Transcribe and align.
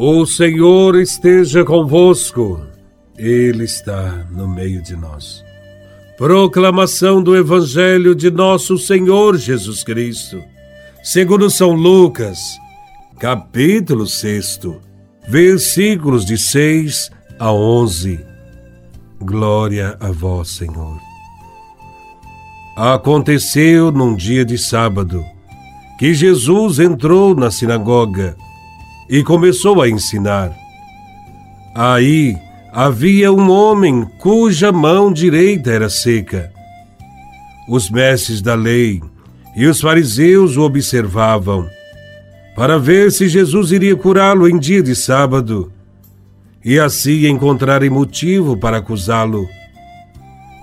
O 0.00 0.24
Senhor 0.24 0.94
esteja 0.94 1.64
convosco, 1.64 2.64
Ele 3.16 3.64
está 3.64 4.24
no 4.30 4.46
meio 4.46 4.80
de 4.80 4.94
nós. 4.94 5.42
Proclamação 6.16 7.20
do 7.20 7.36
Evangelho 7.36 8.14
de 8.14 8.30
Nosso 8.30 8.78
Senhor 8.78 9.36
Jesus 9.36 9.82
Cristo, 9.82 10.40
segundo 11.02 11.50
São 11.50 11.72
Lucas, 11.72 12.38
capítulo 13.18 14.06
6, 14.06 14.60
versículos 15.26 16.24
de 16.24 16.38
6 16.38 17.10
a 17.36 17.52
11. 17.52 18.24
Glória 19.20 19.96
a 19.98 20.12
vós, 20.12 20.50
Senhor. 20.50 20.96
Aconteceu 22.76 23.90
num 23.90 24.14
dia 24.14 24.44
de 24.44 24.58
sábado 24.58 25.24
que 25.98 26.14
Jesus 26.14 26.78
entrou 26.78 27.34
na 27.34 27.50
sinagoga 27.50 28.36
e 29.08 29.22
começou 29.22 29.80
a 29.80 29.88
ensinar. 29.88 30.52
Aí 31.74 32.36
havia 32.72 33.32
um 33.32 33.50
homem 33.50 34.06
cuja 34.18 34.70
mão 34.70 35.12
direita 35.12 35.70
era 35.70 35.88
seca. 35.88 36.52
Os 37.68 37.90
mestres 37.90 38.42
da 38.42 38.54
lei 38.54 39.00
e 39.56 39.66
os 39.66 39.80
fariseus 39.80 40.56
o 40.56 40.62
observavam 40.62 41.68
para 42.54 42.78
ver 42.78 43.12
se 43.12 43.28
Jesus 43.28 43.70
iria 43.70 43.94
curá-lo 43.94 44.48
em 44.48 44.58
dia 44.58 44.82
de 44.82 44.94
sábado 44.96 45.72
e 46.64 46.78
assim 46.78 47.26
encontrarem 47.26 47.88
motivo 47.88 48.56
para 48.56 48.78
acusá-lo. 48.78 49.48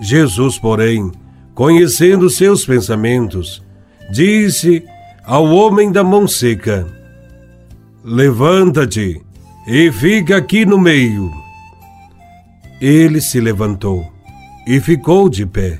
Jesus, 0.00 0.58
porém, 0.58 1.12
conhecendo 1.54 2.30
seus 2.30 2.64
pensamentos, 2.64 3.62
disse 4.10 4.82
ao 5.24 5.46
homem 5.46 5.92
da 5.92 6.02
mão 6.02 6.26
seca: 6.26 6.86
Levanta-te 8.04 9.22
e 9.64 9.92
fica 9.92 10.36
aqui 10.36 10.66
no 10.66 10.76
meio. 10.76 11.30
Ele 12.80 13.20
se 13.20 13.40
levantou 13.40 14.12
e 14.66 14.80
ficou 14.80 15.28
de 15.28 15.46
pé. 15.46 15.78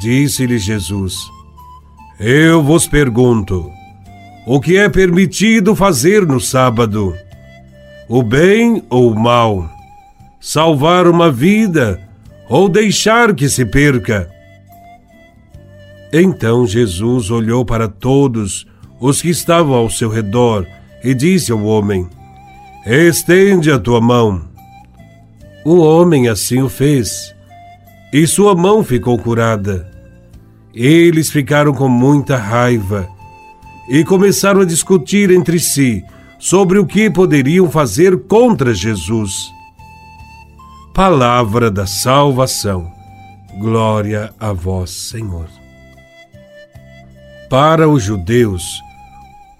Disse-lhe 0.00 0.58
Jesus: 0.58 1.14
Eu 2.18 2.60
vos 2.60 2.88
pergunto, 2.88 3.70
o 4.44 4.60
que 4.60 4.76
é 4.76 4.88
permitido 4.88 5.76
fazer 5.76 6.26
no 6.26 6.40
sábado? 6.40 7.14
O 8.08 8.20
bem 8.20 8.82
ou 8.90 9.12
o 9.12 9.18
mal? 9.18 9.70
Salvar 10.40 11.06
uma 11.06 11.30
vida 11.30 12.00
ou 12.48 12.68
deixar 12.68 13.32
que 13.32 13.48
se 13.48 13.64
perca? 13.64 14.28
Então 16.12 16.66
Jesus 16.66 17.30
olhou 17.30 17.64
para 17.64 17.86
todos 17.86 18.66
os 18.98 19.22
que 19.22 19.28
estavam 19.28 19.74
ao 19.74 19.88
seu 19.88 20.10
redor 20.10 20.66
e 21.02 21.14
disse 21.14 21.52
ao 21.52 21.62
homem: 21.64 22.08
Estende 22.86 23.70
a 23.70 23.78
tua 23.78 24.00
mão. 24.00 24.42
O 25.64 25.78
homem 25.78 26.28
assim 26.28 26.60
o 26.60 26.68
fez, 26.68 27.34
e 28.12 28.26
sua 28.26 28.54
mão 28.54 28.82
ficou 28.82 29.18
curada. 29.18 29.90
Eles 30.74 31.30
ficaram 31.30 31.72
com 31.72 31.88
muita 31.88 32.36
raiva 32.36 33.08
e 33.88 34.04
começaram 34.04 34.62
a 34.62 34.64
discutir 34.64 35.30
entre 35.30 35.58
si 35.58 36.02
sobre 36.38 36.78
o 36.78 36.86
que 36.86 37.10
poderiam 37.10 37.70
fazer 37.70 38.24
contra 38.24 38.74
Jesus. 38.74 39.52
Palavra 40.94 41.70
da 41.70 41.86
salvação. 41.86 42.90
Glória 43.58 44.32
a 44.40 44.52
vós, 44.52 44.90
Senhor. 44.90 45.46
Para 47.48 47.88
os 47.88 48.02
judeus, 48.02 48.80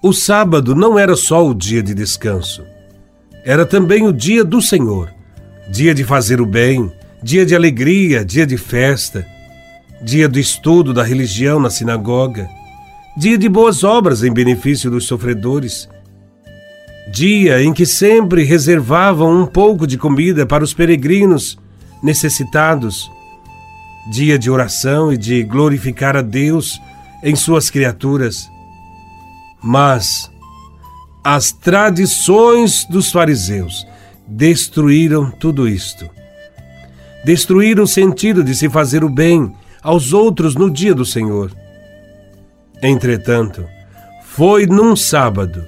o 0.03 0.13
sábado 0.13 0.75
não 0.75 0.99
era 0.99 1.15
só 1.15 1.47
o 1.47 1.55
dia 1.55 1.81
de 1.81 1.95
descanso, 1.95 2.65
era 3.45 3.65
também 3.65 4.05
o 4.05 4.13
dia 4.13 4.45
do 4.45 4.61
Senhor, 4.61 5.09
dia 5.71 5.95
de 5.95 6.03
fazer 6.03 6.41
o 6.41 6.47
bem, 6.47 6.91
dia 7.23 7.47
de 7.47 7.55
alegria, 7.55 8.25
dia 8.25 8.45
de 8.45 8.57
festa, 8.57 9.25
dia 10.03 10.29
do 10.29 10.41
estudo 10.41 10.93
da 10.93 11.05
religião 11.05 11.61
na 11.61 11.71
sinagoga, 11.71 12.49
dia 13.17 13.39
de 13.39 13.49
boas 13.49 13.85
obras 13.85 14.25
em 14.25 14.33
benefício 14.33 14.91
dos 14.91 15.07
sofredores, 15.07 15.89
dia 17.13 17.63
em 17.63 17.73
que 17.73 17.87
sempre 17.87 18.43
reservavam 18.43 19.43
um 19.43 19.47
pouco 19.47 19.87
de 19.87 19.97
comida 19.97 20.45
para 20.45 20.65
os 20.65 20.75
peregrinos 20.75 21.57
necessitados, 22.03 23.09
dia 24.11 24.37
de 24.37 24.51
oração 24.51 25.13
e 25.13 25.17
de 25.17 25.45
glorificar 25.45 26.17
a 26.17 26.23
Deus 26.23 26.81
em 27.23 27.37
suas 27.37 27.71
criaturas. 27.71 28.51
Mas 29.63 30.31
as 31.23 31.53
tradições 31.53 32.85
dos 32.85 33.13
fariseus 33.13 33.87
destruíram 34.27 35.31
tudo 35.31 35.69
isto. 35.69 36.09
Destruíram 37.25 37.85
o 37.85 37.89
sentido 37.89 38.43
de 38.43 38.55
se 38.55 38.69
fazer 38.69 39.05
o 39.05 39.09
bem 39.09 39.55
aos 39.83 40.13
outros 40.13 40.55
no 40.57 40.71
dia 40.71 40.95
do 40.95 41.05
Senhor. 41.05 41.53
Entretanto, 42.83 43.65
foi 44.25 44.67
num 44.67 44.97
sábado 44.97 45.65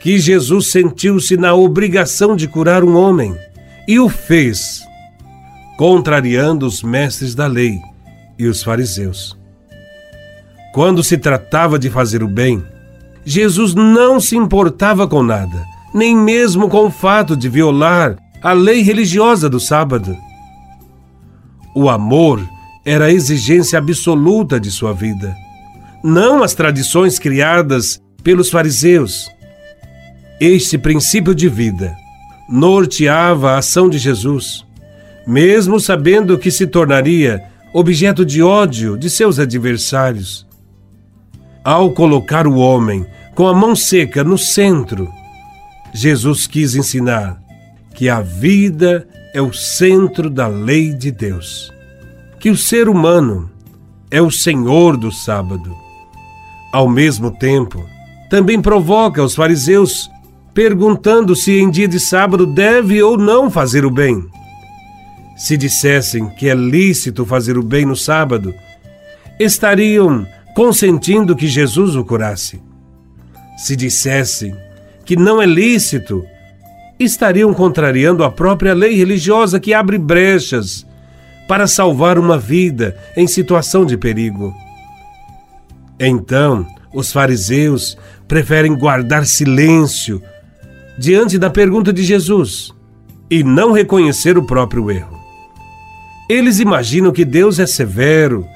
que 0.00 0.18
Jesus 0.18 0.70
sentiu-se 0.70 1.36
na 1.36 1.54
obrigação 1.54 2.36
de 2.36 2.48
curar 2.48 2.82
um 2.84 2.96
homem 2.96 3.36
e 3.86 3.98
o 3.98 4.08
fez, 4.08 4.82
contrariando 5.76 6.66
os 6.66 6.82
mestres 6.82 7.34
da 7.34 7.46
lei 7.46 7.78
e 8.38 8.46
os 8.46 8.62
fariseus. 8.62 9.36
Quando 10.72 11.02
se 11.02 11.18
tratava 11.18 11.78
de 11.78 11.90
fazer 11.90 12.22
o 12.22 12.28
bem, 12.28 12.64
Jesus 13.24 13.74
não 13.74 14.20
se 14.20 14.36
importava 14.36 15.08
com 15.08 15.22
nada, 15.22 15.64
nem 15.94 16.16
mesmo 16.16 16.68
com 16.68 16.86
o 16.86 16.90
fato 16.90 17.36
de 17.36 17.48
violar 17.48 18.16
a 18.42 18.52
lei 18.52 18.82
religiosa 18.82 19.48
do 19.48 19.58
sábado. 19.58 20.16
O 21.74 21.88
amor 21.88 22.46
era 22.84 23.06
a 23.06 23.12
exigência 23.12 23.78
absoluta 23.78 24.60
de 24.60 24.70
sua 24.70 24.92
vida, 24.92 25.34
não 26.02 26.42
as 26.42 26.54
tradições 26.54 27.18
criadas 27.18 28.00
pelos 28.22 28.50
fariseus. 28.50 29.26
Este 30.38 30.76
princípio 30.76 31.34
de 31.34 31.48
vida 31.48 31.96
norteava 32.48 33.52
a 33.52 33.58
ação 33.58 33.88
de 33.88 33.96
Jesus, 33.96 34.64
mesmo 35.26 35.80
sabendo 35.80 36.36
que 36.36 36.50
se 36.50 36.66
tornaria 36.66 37.42
objeto 37.72 38.24
de 38.24 38.42
ódio 38.42 38.98
de 38.98 39.08
seus 39.08 39.38
adversários. 39.38 40.46
Ao 41.64 41.90
colocar 41.92 42.46
o 42.46 42.56
homem 42.56 43.06
com 43.34 43.48
a 43.48 43.54
mão 43.54 43.74
seca 43.74 44.22
no 44.22 44.36
centro, 44.36 45.10
Jesus 45.94 46.46
quis 46.46 46.74
ensinar 46.74 47.40
que 47.94 48.10
a 48.10 48.20
vida 48.20 49.08
é 49.32 49.40
o 49.40 49.50
centro 49.50 50.28
da 50.28 50.46
lei 50.46 50.92
de 50.92 51.10
Deus, 51.10 51.72
que 52.38 52.50
o 52.50 52.56
ser 52.56 52.86
humano 52.86 53.50
é 54.10 54.20
o 54.20 54.30
senhor 54.30 54.98
do 54.98 55.10
sábado. 55.10 55.74
Ao 56.70 56.86
mesmo 56.86 57.30
tempo, 57.30 57.82
também 58.28 58.60
provoca 58.60 59.22
os 59.22 59.34
fariseus 59.34 60.10
perguntando 60.52 61.34
se 61.34 61.58
em 61.58 61.70
dia 61.70 61.88
de 61.88 61.98
sábado 61.98 62.44
deve 62.46 63.02
ou 63.02 63.16
não 63.16 63.50
fazer 63.50 63.86
o 63.86 63.90
bem. 63.90 64.22
Se 65.34 65.56
dissessem 65.56 66.28
que 66.28 66.46
é 66.46 66.54
lícito 66.54 67.24
fazer 67.24 67.56
o 67.56 67.62
bem 67.62 67.86
no 67.86 67.96
sábado, 67.96 68.54
estariam 69.40 70.26
consentindo 70.54 71.34
que 71.34 71.46
Jesus 71.46 71.96
o 71.96 72.04
curasse. 72.04 72.62
Se 73.56 73.74
dissessem 73.74 74.54
que 75.04 75.16
não 75.16 75.42
é 75.42 75.46
lícito, 75.46 76.24
estariam 76.98 77.52
contrariando 77.52 78.24
a 78.24 78.30
própria 78.30 78.72
lei 78.72 78.94
religiosa 78.94 79.60
que 79.60 79.74
abre 79.74 79.98
brechas 79.98 80.86
para 81.48 81.66
salvar 81.66 82.18
uma 82.18 82.38
vida 82.38 82.96
em 83.16 83.26
situação 83.26 83.84
de 83.84 83.96
perigo. 83.96 84.54
Então, 85.98 86.66
os 86.92 87.12
fariseus 87.12 87.98
preferem 88.26 88.74
guardar 88.76 89.26
silêncio 89.26 90.22
diante 90.98 91.38
da 91.38 91.50
pergunta 91.50 91.92
de 91.92 92.02
Jesus 92.02 92.72
e 93.30 93.42
não 93.42 93.72
reconhecer 93.72 94.38
o 94.38 94.44
próprio 94.44 94.90
erro. 94.90 95.18
Eles 96.28 96.58
imaginam 96.58 97.12
que 97.12 97.24
Deus 97.24 97.58
é 97.58 97.66
severo 97.66 98.46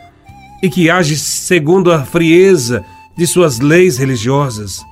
e 0.63 0.69
que 0.69 0.91
age 0.91 1.17
segundo 1.17 1.93
a 1.93 2.05
frieza 2.05 2.85
de 3.17 3.27
suas 3.27 3.61
leis 3.61 3.99
religiosas. 3.99 4.85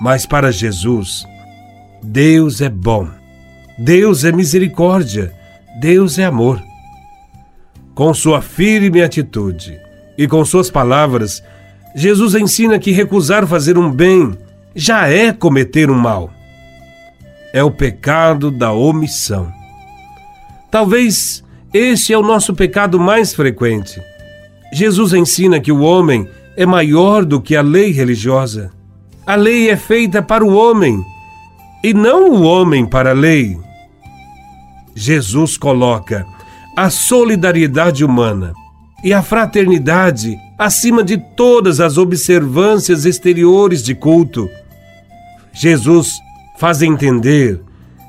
Mas 0.00 0.26
para 0.26 0.50
Jesus, 0.50 1.24
Deus 2.02 2.60
é 2.60 2.68
bom, 2.68 3.08
Deus 3.78 4.24
é 4.24 4.32
misericórdia, 4.32 5.32
Deus 5.80 6.18
é 6.18 6.24
amor. 6.24 6.62
Com 7.94 8.12
sua 8.14 8.40
firme 8.40 9.02
atitude 9.02 9.78
e 10.16 10.26
com 10.26 10.44
suas 10.44 10.70
palavras, 10.70 11.42
Jesus 11.94 12.34
ensina 12.34 12.78
que 12.78 12.90
recusar 12.90 13.46
fazer 13.46 13.76
um 13.76 13.90
bem 13.90 14.36
já 14.74 15.08
é 15.08 15.32
cometer 15.32 15.90
um 15.90 15.98
mal. 15.98 16.30
É 17.52 17.62
o 17.62 17.70
pecado 17.70 18.50
da 18.50 18.72
omissão. 18.72 19.52
Talvez 20.70 21.44
este 21.72 22.14
é 22.14 22.18
o 22.18 22.22
nosso 22.22 22.54
pecado 22.54 22.98
mais 22.98 23.34
frequente 23.34 24.00
Jesus 24.72 25.12
ensina 25.12 25.60
que 25.60 25.70
o 25.70 25.80
homem 25.80 26.26
é 26.56 26.64
maior 26.64 27.24
do 27.24 27.40
que 27.40 27.54
a 27.54 27.62
lei 27.62 27.92
religiosa. 27.92 28.70
A 29.26 29.34
lei 29.34 29.68
é 29.68 29.76
feita 29.76 30.22
para 30.22 30.44
o 30.44 30.54
homem 30.54 30.98
e 31.84 31.92
não 31.92 32.30
o 32.30 32.42
homem 32.42 32.86
para 32.86 33.10
a 33.10 33.14
lei. 33.14 33.58
Jesus 34.94 35.56
coloca 35.56 36.26
a 36.76 36.88
solidariedade 36.88 38.04
humana 38.04 38.54
e 39.04 39.12
a 39.12 39.22
fraternidade 39.22 40.38
acima 40.58 41.02
de 41.02 41.18
todas 41.36 41.80
as 41.80 41.98
observâncias 41.98 43.04
exteriores 43.04 43.82
de 43.82 43.94
culto. 43.94 44.48
Jesus 45.52 46.12
faz 46.58 46.80
entender 46.80 47.60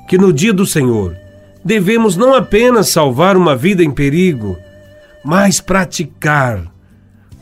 que 0.08 0.16
no 0.16 0.32
dia 0.32 0.52
do 0.52 0.64
Senhor 0.64 1.14
devemos 1.64 2.16
não 2.16 2.34
apenas 2.34 2.88
salvar 2.88 3.36
uma 3.36 3.56
vida 3.56 3.82
em 3.82 3.90
perigo, 3.90 4.56
mas 5.24 5.60
praticar 5.60 6.70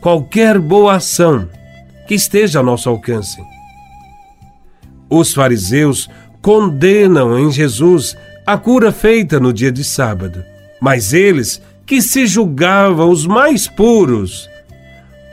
qualquer 0.00 0.58
boa 0.58 0.96
ação 0.96 1.48
que 2.06 2.14
esteja 2.14 2.60
a 2.60 2.62
nosso 2.62 2.88
alcance. 2.88 3.42
Os 5.10 5.34
fariseus 5.34 6.08
condenam 6.40 7.38
em 7.38 7.50
Jesus 7.50 8.16
a 8.46 8.56
cura 8.56 8.92
feita 8.92 9.38
no 9.38 9.52
dia 9.52 9.70
de 9.70 9.84
sábado, 9.84 10.44
mas 10.80 11.12
eles, 11.12 11.60
que 11.84 12.00
se 12.00 12.26
julgavam 12.26 13.10
os 13.10 13.26
mais 13.26 13.68
puros, 13.68 14.48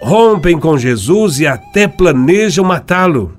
rompem 0.02 0.60
com 0.60 0.78
Jesus 0.78 1.40
e 1.40 1.48
até 1.48 1.88
planejam 1.88 2.66
matá-lo. 2.66 3.38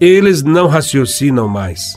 Eles 0.00 0.42
não 0.42 0.66
raciocinam 0.66 1.48
mais. 1.48 1.96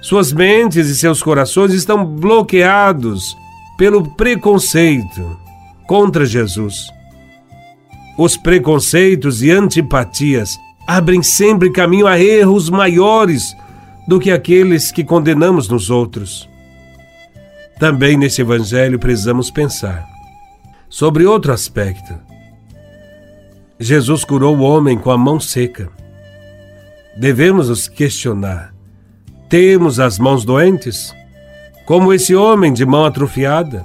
Suas 0.00 0.32
mentes 0.32 0.88
e 0.88 0.96
seus 0.96 1.22
corações 1.22 1.72
estão 1.72 2.04
bloqueados 2.04 3.36
pelo 3.76 4.10
preconceito 4.14 5.38
contra 5.86 6.24
Jesus. 6.24 6.88
Os 8.18 8.36
preconceitos 8.36 9.42
e 9.42 9.50
antipatias 9.50 10.58
abrem 10.86 11.22
sempre 11.22 11.70
caminho 11.70 12.06
a 12.06 12.18
erros 12.20 12.68
maiores 12.68 13.56
do 14.06 14.18
que 14.18 14.30
aqueles 14.30 14.90
que 14.90 15.04
condenamos 15.04 15.68
nos 15.68 15.90
outros. 15.90 16.48
Também 17.78 18.16
nesse 18.16 18.42
Evangelho 18.42 18.98
precisamos 18.98 19.50
pensar 19.50 20.06
sobre 20.88 21.24
outro 21.24 21.52
aspecto. 21.52 22.14
Jesus 23.80 24.24
curou 24.24 24.56
o 24.56 24.62
homem 24.62 24.98
com 24.98 25.10
a 25.10 25.18
mão 25.18 25.40
seca. 25.40 25.88
Devemos 27.16 27.68
nos 27.68 27.88
questionar: 27.88 28.72
temos 29.48 29.98
as 29.98 30.18
mãos 30.18 30.44
doentes? 30.44 31.14
Como 31.86 32.12
esse 32.12 32.34
homem 32.34 32.72
de 32.72 32.86
mão 32.86 33.04
atrofiada? 33.04 33.84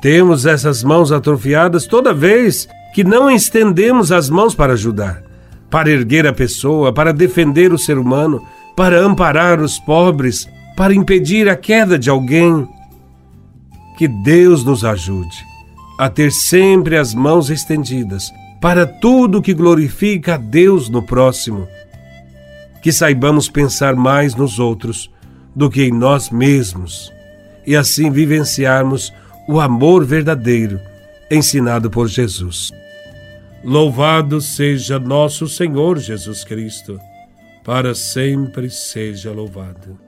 Temos 0.00 0.46
essas 0.46 0.82
mãos 0.82 1.12
atrofiadas 1.12 1.86
toda 1.86 2.14
vez 2.14 2.68
que 2.94 3.04
não 3.04 3.30
estendemos 3.30 4.12
as 4.12 4.30
mãos 4.30 4.54
para 4.54 4.72
ajudar 4.74 5.26
para 5.70 5.90
erguer 5.90 6.26
a 6.26 6.32
pessoa, 6.32 6.92
para 6.92 7.12
defender 7.12 7.72
o 7.72 7.78
ser 7.78 7.98
humano, 7.98 8.42
para 8.76 8.98
amparar 9.00 9.60
os 9.60 9.78
pobres, 9.78 10.48
para 10.76 10.94
impedir 10.94 11.48
a 11.48 11.56
queda 11.56 11.98
de 11.98 12.10
alguém. 12.10 12.68
Que 13.98 14.06
Deus 14.06 14.64
nos 14.64 14.84
ajude 14.84 15.36
a 15.98 16.10
ter 16.10 16.30
sempre 16.30 16.96
as 16.96 17.14
mãos 17.14 17.48
estendidas 17.48 18.30
para 18.60 18.86
tudo 18.86 19.40
que 19.40 19.54
glorifica 19.54 20.34
a 20.34 20.36
Deus 20.36 20.90
no 20.90 21.02
próximo. 21.02 21.66
Que 22.82 22.92
saibamos 22.92 23.48
pensar 23.48 23.96
mais 23.96 24.34
nos 24.34 24.58
outros 24.58 25.10
do 25.56 25.70
que 25.70 25.82
em 25.82 25.90
nós 25.90 26.30
mesmos 26.30 27.10
e 27.66 27.74
assim 27.74 28.10
vivenciarmos 28.10 29.10
o 29.48 29.58
amor 29.58 30.04
verdadeiro 30.04 30.78
ensinado 31.30 31.90
por 31.90 32.08
Jesus. 32.08 32.70
Louvado 33.64 34.40
seja 34.40 34.98
nosso 34.98 35.48
Senhor 35.48 35.98
Jesus 35.98 36.44
Cristo, 36.44 37.00
para 37.64 37.94
sempre 37.94 38.70
seja 38.70 39.32
louvado. 39.32 39.98